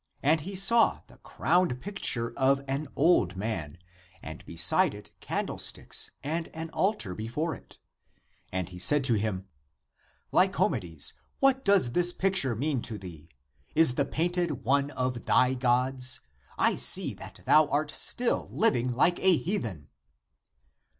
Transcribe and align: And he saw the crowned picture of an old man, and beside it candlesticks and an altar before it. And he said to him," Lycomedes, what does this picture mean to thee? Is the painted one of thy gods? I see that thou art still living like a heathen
And 0.23 0.41
he 0.41 0.55
saw 0.55 1.01
the 1.05 1.19
crowned 1.19 1.79
picture 1.79 2.33
of 2.35 2.63
an 2.67 2.87
old 2.95 3.37
man, 3.37 3.77
and 4.23 4.43
beside 4.47 4.95
it 4.95 5.11
candlesticks 5.19 6.09
and 6.23 6.47
an 6.55 6.71
altar 6.71 7.13
before 7.13 7.53
it. 7.53 7.77
And 8.51 8.69
he 8.69 8.79
said 8.79 9.03
to 9.03 9.13
him," 9.13 9.45
Lycomedes, 10.33 11.13
what 11.39 11.63
does 11.63 11.91
this 11.91 12.13
picture 12.13 12.55
mean 12.55 12.81
to 12.81 12.97
thee? 12.97 13.29
Is 13.75 13.93
the 13.93 14.03
painted 14.05 14.65
one 14.65 14.89
of 14.89 15.25
thy 15.25 15.53
gods? 15.53 16.21
I 16.57 16.77
see 16.77 17.13
that 17.13 17.41
thou 17.45 17.67
art 17.67 17.91
still 17.91 18.47
living 18.51 18.91
like 18.91 19.19
a 19.19 19.37
heathen 19.37 19.87